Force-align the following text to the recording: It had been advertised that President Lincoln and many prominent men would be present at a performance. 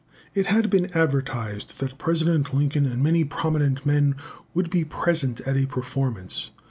It 0.33 0.47
had 0.47 0.71
been 0.71 0.89
advertised 0.97 1.79
that 1.79 1.99
President 1.99 2.55
Lincoln 2.55 2.87
and 2.87 3.03
many 3.03 3.23
prominent 3.23 3.85
men 3.85 4.15
would 4.55 4.71
be 4.71 4.83
present 4.83 5.41
at 5.41 5.55
a 5.55 5.67
performance. 5.67 6.49